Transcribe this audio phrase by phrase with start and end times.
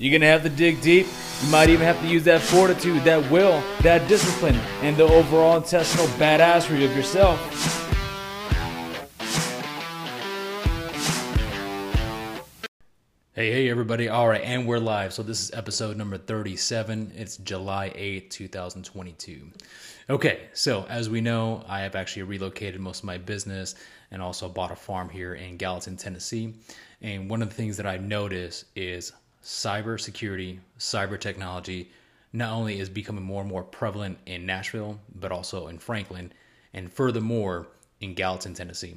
[0.00, 1.08] You're gonna have to dig deep.
[1.42, 5.56] You might even have to use that fortitude, that will, that discipline, and the overall
[5.56, 7.40] intestinal badassery of yourself.
[13.32, 14.08] Hey, hey, everybody.
[14.08, 15.12] All right, and we're live.
[15.12, 17.12] So, this is episode number 37.
[17.16, 19.50] It's July 8th, 2022.
[20.10, 23.74] Okay, so as we know, I have actually relocated most of my business
[24.12, 26.54] and also bought a farm here in Gallatin, Tennessee.
[27.02, 29.12] And one of the things that I noticed is
[29.42, 31.90] cybersecurity, cyber technology,
[32.32, 36.32] not only is becoming more and more prevalent in Nashville, but also in Franklin,
[36.74, 37.68] and furthermore
[38.00, 38.96] in Gallatin, Tennessee.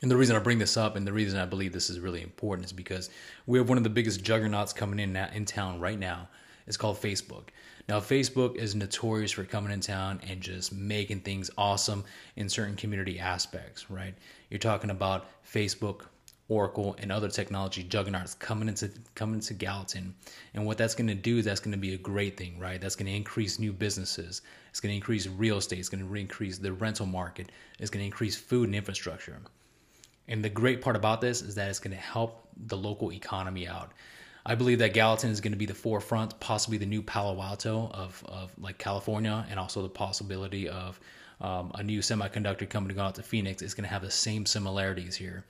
[0.00, 2.22] And the reason I bring this up and the reason I believe this is really
[2.22, 3.10] important is because
[3.46, 6.28] we have one of the biggest juggernauts coming in in town right now.
[6.66, 7.48] It's called Facebook.
[7.88, 12.04] Now, Facebook is notorious for coming in town and just making things awesome
[12.36, 14.14] in certain community aspects, right?
[14.50, 16.02] You're talking about Facebook,
[16.48, 20.14] Oracle, and other technology juggernauts coming into coming into Gallatin.
[20.54, 22.80] And what that's going to do is that's going to be a great thing, right?
[22.80, 24.42] That's going to increase new businesses.
[24.70, 25.78] It's going to increase real estate.
[25.78, 27.52] It's going to increase the rental market.
[27.78, 29.38] It's going to increase food and infrastructure.
[30.28, 33.66] And the great part about this is that it's going to help the local economy
[33.66, 33.92] out.
[34.44, 37.90] I believe that Gallatin is going to be the forefront, possibly the new Palo Alto
[37.94, 40.98] of, of like California, and also the possibility of
[41.40, 44.44] um, a new semiconductor company going out to Phoenix is going to have the same
[44.46, 45.44] similarities here.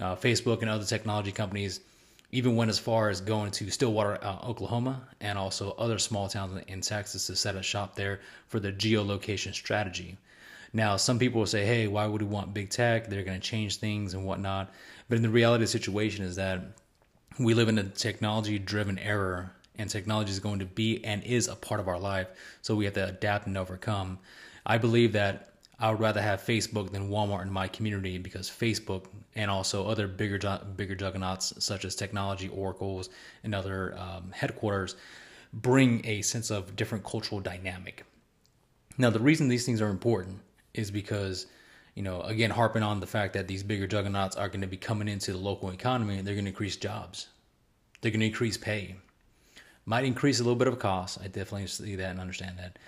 [0.00, 1.80] Uh, Facebook and other technology companies
[2.30, 6.62] even went as far as going to Stillwater, uh, Oklahoma, and also other small towns
[6.68, 10.16] in Texas to set a shop there for their geolocation strategy.
[10.72, 13.08] Now, some people will say, hey, why would we want big tech?
[13.08, 14.70] They're going to change things and whatnot.
[15.08, 16.60] But in the reality of the situation is that
[17.38, 21.48] we live in a technology driven era and technology is going to be and is
[21.48, 22.26] a part of our life.
[22.60, 24.18] So we have to adapt and overcome.
[24.66, 29.04] I believe that I would rather have Facebook than Walmart in my community because Facebook
[29.36, 30.38] and also other bigger
[30.76, 33.10] bigger juggernauts such as technology, oracles,
[33.44, 34.96] and other um, headquarters
[35.52, 38.04] bring a sense of different cultural dynamic.
[38.98, 40.40] Now, the reason these things are important
[40.74, 41.46] is because,
[41.94, 44.76] you know, again, harping on the fact that these bigger juggernauts are going to be
[44.76, 47.28] coming into the local economy and they're going to increase jobs,
[48.00, 48.96] they're going to increase pay,
[49.86, 51.18] might increase a little bit of a cost.
[51.22, 52.80] I definitely see that and understand that,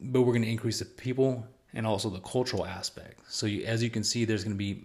[0.00, 3.20] but we're going to increase the people and also the cultural aspect.
[3.28, 4.84] So you, as you can see, there's going to be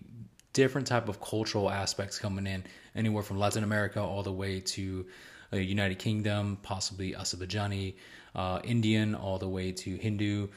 [0.54, 2.64] different type of cultural aspects coming in,
[2.96, 5.06] anywhere from Latin America all the way to
[5.54, 7.94] uh, United Kingdom, possibly Azerbaijani,
[8.36, 10.48] uh, Indian, all the way to Hindu,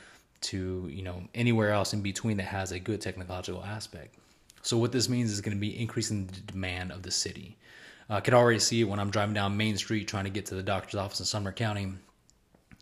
[0.41, 4.15] to you know anywhere else in between that has a good technological aspect.
[4.63, 7.57] So what this means is going to be increasing the demand of the city.
[8.09, 10.47] Uh, I could already see it when I'm driving down Main Street trying to get
[10.47, 11.93] to the doctor's office in Sumner County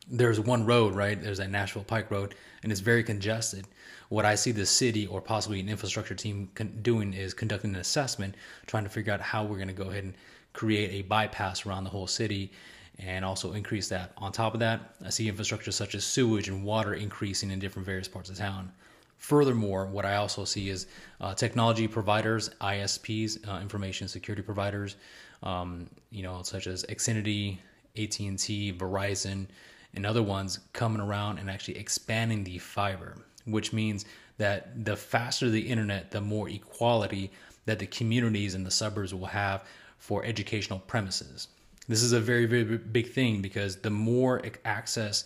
[0.09, 1.21] there's one road, right?
[1.21, 3.67] There's that Nashville Pike Road, and it's very congested.
[4.09, 7.81] What I see the city or possibly an infrastructure team con- doing is conducting an
[7.81, 8.37] assessment,
[8.67, 10.15] trying to figure out how we're going to go ahead and
[10.53, 12.53] create a bypass around the whole city
[12.99, 14.13] and also increase that.
[14.19, 17.85] On top of that, I see infrastructure such as sewage and water increasing in different
[17.85, 18.73] various parts of town.
[19.19, 20.87] Furthermore, what I also see is
[21.21, 24.97] uh, technology providers, ISPs, uh, information security providers,
[25.43, 27.59] um, you know, such as Xfinity,
[27.97, 29.47] AT&T, Verizon,
[29.97, 34.05] and other ones coming around and actually expanding the fiber, which means
[34.39, 37.33] that the faster the internet, the more equality
[37.65, 39.65] that the communities and the suburbs will have
[39.99, 41.49] for educational premises.
[41.89, 45.25] This is a very, very big thing because the more access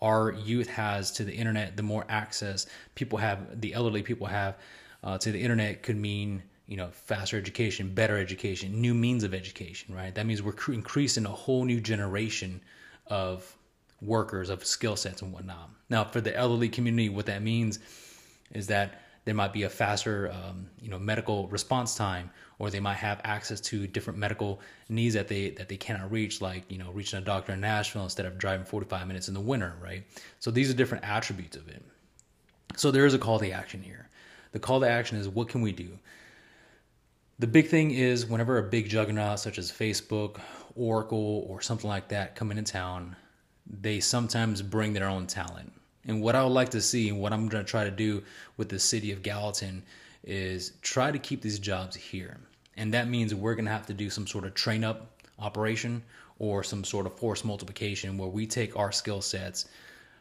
[0.00, 4.58] our youth has to the internet, the more access people have, the elderly people have
[5.04, 9.34] uh, to the internet could mean you know faster education, better education, new means of
[9.34, 10.14] education, right?
[10.14, 12.60] That means we're increasing a whole new generation
[13.06, 13.56] of
[14.02, 15.70] workers of skill sets and whatnot.
[15.88, 17.78] Now, for the elderly community, what that means
[18.52, 22.80] is that there might be a faster, um, you know, medical response time, or they
[22.80, 26.78] might have access to different medical needs that they that they cannot reach, like you
[26.78, 30.04] know, reaching a doctor in Nashville instead of driving 45 minutes in the winter, right?
[30.40, 31.84] So these are different attributes of it.
[32.76, 34.08] So there is a call to action here.
[34.52, 35.98] The call to action is what can we do?
[37.38, 40.40] The big thing is whenever a big juggernaut such as Facebook,
[40.74, 43.16] Oracle, or something like that come into town,
[43.66, 45.72] they sometimes bring their own talent.
[46.04, 48.22] And what I would like to see, and what I'm going to try to do
[48.56, 49.82] with the city of Gallatin,
[50.24, 52.38] is try to keep these jobs here.
[52.76, 56.02] And that means we're going to have to do some sort of train up operation
[56.38, 59.66] or some sort of force multiplication where we take our skill sets,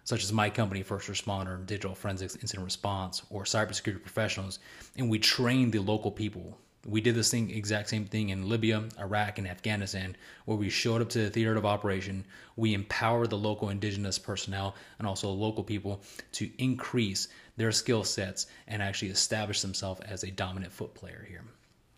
[0.03, 4.59] such as my company, First Responder, Digital Forensics, Incident Response, or cybersecurity professionals,
[4.97, 9.37] and we train the local people we did thing exact same thing in Libya, Iraq,
[9.37, 12.25] and Afghanistan, where we showed up to the theater of operation.
[12.55, 16.01] We empowered the local indigenous personnel and also local people
[16.33, 21.43] to increase their skill sets and actually establish themselves as a dominant foot player here.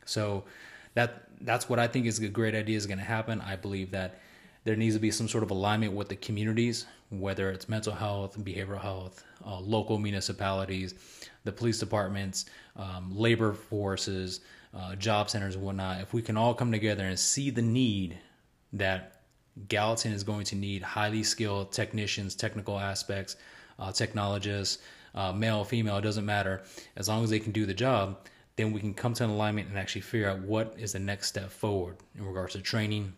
[0.06, 0.44] So
[0.96, 3.42] that that's what I think is a great idea is going to happen.
[3.42, 4.20] I believe that
[4.66, 8.38] there needs to be some sort of alignment with the communities, whether it's mental health,
[8.38, 10.96] behavioral health, uh, local municipalities,
[11.44, 12.46] the police departments,
[12.76, 14.42] um, labor forces,
[14.76, 16.02] uh, job centers, and whatnot.
[16.02, 18.18] If we can all come together and see the need
[18.74, 19.22] that
[19.68, 23.36] Gallatin is going to need highly skilled technicians, technical aspects,
[23.78, 24.80] uh, technologists,
[25.16, 26.64] uh, male, female, it doesn't matter.
[26.96, 29.70] As long as they can do the job, then we can come to an alignment
[29.70, 33.14] and actually figure out what is the next step forward in regards to training,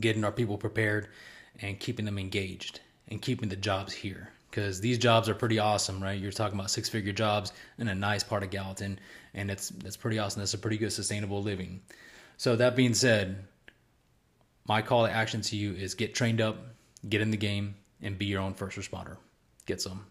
[0.00, 1.08] getting our people prepared,
[1.60, 4.32] and keeping them engaged and keeping the jobs here.
[4.50, 6.18] Because these jobs are pretty awesome, right?
[6.18, 8.98] You're talking about six figure jobs in a nice part of Gallatin,
[9.34, 10.40] and it's that's pretty awesome.
[10.40, 11.82] That's a pretty good sustainable living.
[12.38, 13.44] So that being said,
[14.66, 16.56] my call to action to you is get trained up,
[17.08, 19.16] get in the game, and be your own first responder.
[19.66, 20.06] Get some.